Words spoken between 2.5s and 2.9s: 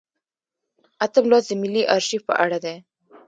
دی.